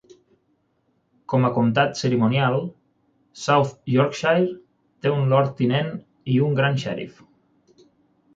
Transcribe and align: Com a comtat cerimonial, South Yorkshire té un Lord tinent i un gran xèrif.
Com 1.33 1.43
a 1.49 1.51
comtat 1.57 1.99
cerimonial, 1.99 2.57
South 3.43 3.75
Yorkshire 3.97 4.49
té 5.05 5.13
un 5.19 5.29
Lord 5.35 5.55
tinent 5.61 5.93
i 6.37 6.41
un 6.49 6.59
gran 6.63 6.83
xèrif. 6.87 7.23